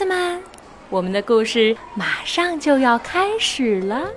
[0.00, 0.40] 子们，
[0.88, 4.08] 我们的故事马上就要开始了。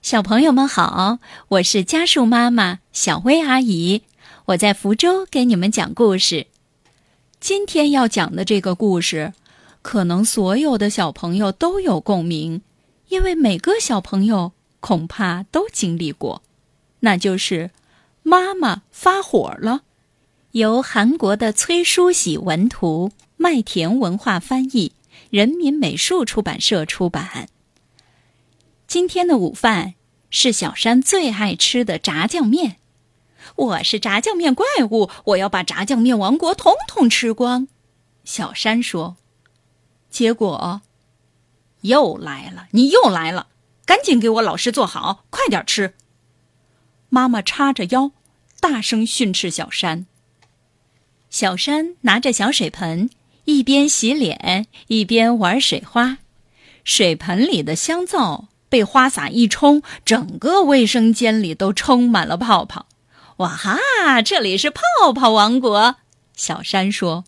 [0.00, 4.02] 小朋友们好，我是家树妈妈小薇阿姨，
[4.44, 6.46] 我在福州给你们讲故事。
[7.40, 9.32] 今天要讲的这个故事，
[9.82, 12.62] 可能所有的小朋友都有共鸣，
[13.08, 16.42] 因为每个小朋友恐怕都经历过，
[17.00, 17.72] 那就是
[18.28, 19.82] 妈妈发火了。
[20.50, 24.92] 由韩国的崔淑喜文图，麦田文化翻译，
[25.30, 27.48] 人民美术出版社出版。
[28.86, 29.94] 今天的午饭。
[30.30, 32.76] 是小山最爱吃的炸酱面，
[33.56, 37.66] 我是炸酱面怪物，我要把炸酱面王国统统吃光。
[38.24, 39.16] 小山说
[40.10, 40.82] ：“结果
[41.80, 43.46] 又来了，你又来了，
[43.86, 45.94] 赶紧给我老师坐好，快点吃。”
[47.08, 48.10] 妈妈叉着腰，
[48.60, 50.06] 大声训斥小山。
[51.30, 53.10] 小山拿着小水盆，
[53.44, 56.18] 一边洗脸一边玩水花，
[56.84, 58.48] 水盆里的香皂。
[58.70, 62.84] 被花洒一冲，整个卫生间里都充满了泡泡。
[63.38, 63.78] 哇哈！
[64.20, 64.82] 这里是泡
[65.14, 65.96] 泡王国。
[66.36, 67.24] 小山说：“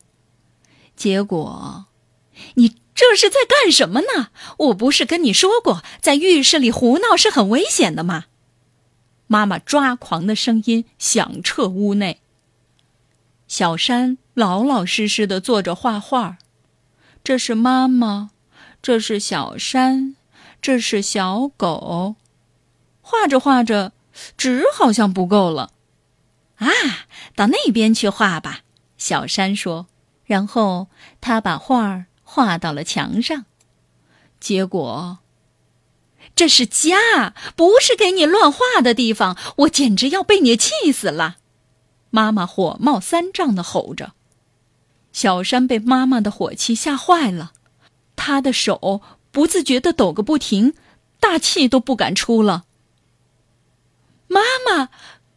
[0.95, 1.87] 结果，
[2.57, 4.29] 你这是在干什么呢？
[4.59, 8.27] 我不是跟你说过，在浴室里胡闹是很危险的吗？”
[9.33, 12.21] 妈妈抓狂的声音响彻屋内。
[13.47, 16.39] 小山老老实实的坐着画画。
[17.23, 18.33] 这是妈妈，
[18.83, 20.17] 这是小山。
[20.61, 22.17] 这是小狗，
[23.01, 23.93] 画着画着，
[24.37, 25.71] 纸好像不够了，
[26.57, 26.69] 啊，
[27.37, 28.61] 到那边去画吧。
[28.99, 29.87] 小山说，
[30.25, 30.89] 然后
[31.21, 33.47] 他把画画到了墙上。
[34.41, 35.21] 结果，
[36.35, 39.37] 这是家，不是给你乱画的地方。
[39.59, 41.39] 我简直要被你气死了！
[42.11, 44.13] 妈妈火冒三丈的吼着。
[45.13, 47.53] 小山被妈妈的火气吓坏了，
[48.17, 49.03] 他的手。
[49.33, 50.75] 不自觉的抖个不停，
[51.21, 52.65] 大气都不敢出了。
[54.27, 54.89] 妈妈，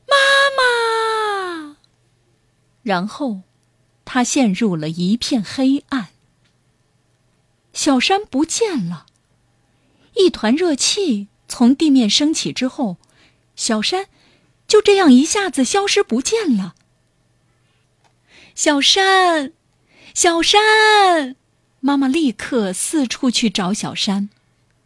[0.07, 0.15] 妈
[0.57, 1.77] 妈！
[2.81, 3.41] 然后，
[4.03, 6.07] 他陷入了一片黑暗。
[7.71, 9.05] 小山不见了，
[10.15, 12.97] 一团热气从地面升起之后，
[13.55, 14.07] 小山
[14.67, 16.75] 就这样一下子消失不见了。
[18.55, 19.53] 小山，
[20.13, 21.35] 小山！
[21.79, 24.29] 妈妈立刻四处去找小山，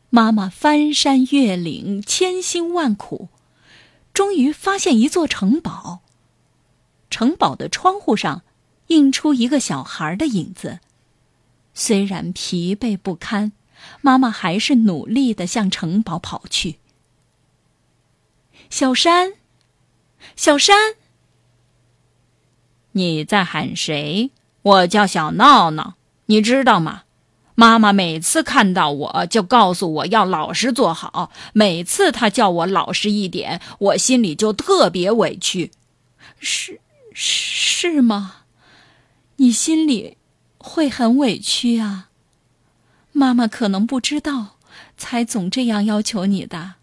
[0.09, 3.29] 妈妈翻山越岭，千辛万苦，
[4.13, 5.99] 终于发现一座城堡。
[7.09, 8.41] 城堡的窗户上
[8.87, 10.79] 映出一个小孩的影子。
[11.73, 13.51] 虽然疲惫不堪，
[14.01, 16.77] 妈妈还是努力的向城堡跑去。
[18.69, 19.33] 小山，
[20.35, 20.95] 小山，
[22.91, 24.31] 你在喊谁？
[24.61, 25.95] 我叫小闹闹。
[26.25, 27.03] 你知道吗？
[27.55, 31.31] 妈妈每次看到我就告诉我要老实做好。
[31.53, 35.71] 每次她叫我老实一点，我心里就特别委屈。
[36.39, 36.81] 是
[37.13, 38.43] 是吗？
[39.37, 40.17] 你心里
[40.57, 42.06] 会很委屈啊？
[43.17, 44.57] 妈妈可能不知道，
[44.95, 46.75] 才总这样要求你的。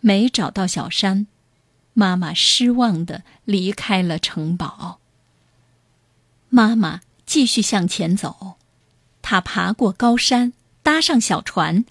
[0.00, 1.28] 没找到小山，
[1.94, 4.98] 妈妈失望的离开了城堡。
[6.48, 7.00] 妈妈。
[7.26, 8.54] 继续向前走，
[9.20, 10.52] 她爬过高山，
[10.84, 11.84] 搭上小船，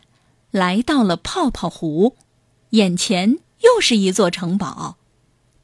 [0.49, 2.15] 来到了泡泡湖。
[2.69, 4.95] 眼前又是一座城堡，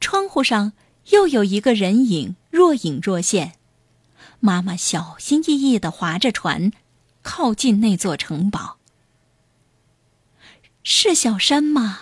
[0.02, 0.74] 窗户上
[1.12, 3.54] 又有一个人影若隐若现。
[4.42, 6.74] 妈妈小心翼翼的划着船，
[7.22, 8.78] 靠近那座城堡。
[10.84, 12.00] 是小山吗？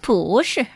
[0.00, 0.66] 不是，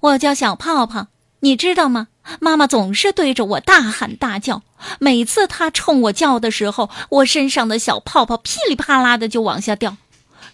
[0.00, 1.08] 我叫小泡泡，
[1.40, 2.08] 你知道吗？
[2.40, 4.62] 妈妈总是对着我大喊大叫，
[4.98, 9.96] 每次她冲我叫的时候，我身上的小泡泡噼里啪啦的就往下掉。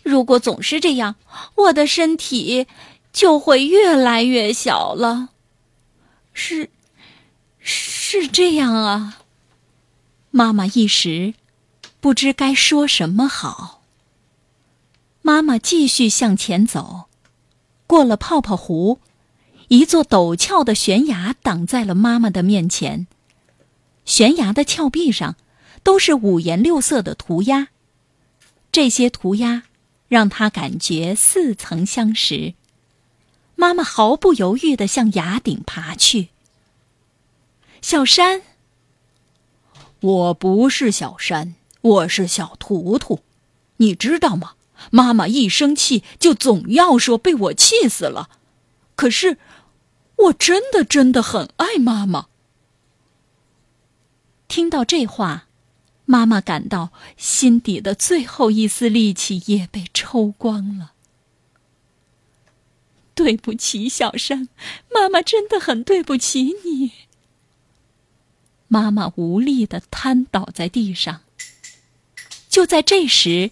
[0.02, 1.14] 如果总是这样，
[1.54, 2.66] 我的身体
[3.12, 5.28] 就会越来越小了。
[6.32, 6.70] 是，
[7.60, 9.18] 是这样啊。
[10.30, 11.34] 妈妈一时
[12.00, 13.82] 不知该说什么好。
[15.22, 17.08] 妈妈继续向前走，
[17.86, 19.00] 过了泡泡湖。
[19.68, 23.06] 一座陡峭的悬崖挡在了妈妈的面前，
[24.04, 25.36] 悬崖的峭壁上
[25.84, 27.68] 都是五颜六色的涂鸦，
[28.72, 29.62] 这些涂鸦
[30.08, 32.54] 让她感觉似曾相识。
[33.54, 36.30] 妈妈毫不犹豫地向崖顶爬去。
[37.80, 38.42] 小山，
[40.00, 43.20] 我不是小山，我是小图图，
[43.76, 44.54] 你知道吗？
[44.90, 48.30] 妈妈一生气就总要说被我气死了，
[48.94, 49.38] 可是。
[50.24, 52.26] 我真的真的很爱妈妈。”
[54.48, 55.46] 听到这话，
[56.04, 60.92] 妈妈感到心底的最后一丝力气也被抽光了。
[63.14, 64.50] 对不起，小山，
[64.94, 66.92] 妈妈真的很对不起你。
[68.70, 71.22] 妈妈无力的瘫倒在地上。
[72.48, 73.50] 就在这时，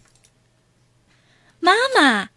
[1.61, 2.31] 妈妈，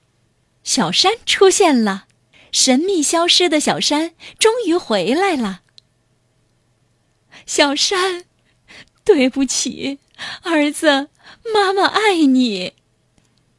[0.64, 2.08] 小山出现了，
[2.52, 5.62] 神秘消失的小山终于回来了。
[7.46, 8.26] 小山。
[9.04, 9.98] 对不起，
[10.44, 11.10] 儿子，
[11.52, 12.74] 妈妈爱你。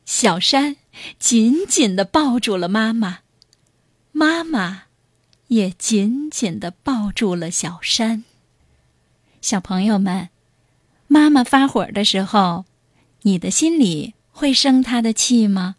[0.05, 0.77] 小山
[1.19, 3.19] 紧紧的抱住了妈妈，
[4.13, 4.85] 妈妈
[5.49, 8.23] 也紧紧的抱住了小山。
[9.43, 10.29] 小朋友们，
[11.09, 12.65] 妈妈发火的时候，
[13.23, 15.75] 你的心里会生她的气吗？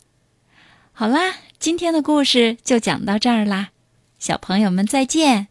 [0.91, 3.69] 好啦，今天的故事就讲到这儿啦，
[4.19, 5.47] 小朋友们再见。